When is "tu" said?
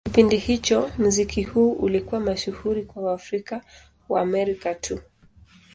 4.75-4.99